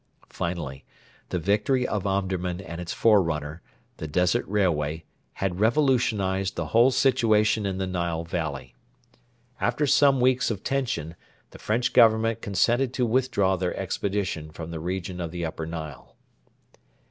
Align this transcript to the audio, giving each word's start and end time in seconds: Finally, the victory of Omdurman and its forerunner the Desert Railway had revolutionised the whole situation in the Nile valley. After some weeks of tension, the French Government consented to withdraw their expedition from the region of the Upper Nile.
Finally, 0.31 0.83
the 1.29 1.37
victory 1.37 1.87
of 1.87 2.07
Omdurman 2.07 2.59
and 2.59 2.81
its 2.81 2.91
forerunner 2.91 3.61
the 3.97 4.07
Desert 4.07 4.47
Railway 4.47 5.03
had 5.33 5.59
revolutionised 5.59 6.55
the 6.55 6.69
whole 6.73 6.89
situation 6.89 7.67
in 7.67 7.77
the 7.77 7.85
Nile 7.85 8.23
valley. 8.23 8.73
After 9.59 9.85
some 9.85 10.19
weeks 10.19 10.49
of 10.49 10.63
tension, 10.63 11.15
the 11.51 11.59
French 11.59 11.93
Government 11.93 12.41
consented 12.41 12.95
to 12.95 13.05
withdraw 13.05 13.55
their 13.55 13.77
expedition 13.77 14.49
from 14.49 14.71
the 14.71 14.79
region 14.79 15.21
of 15.21 15.29
the 15.29 15.45
Upper 15.45 15.67
Nile. 15.67 16.15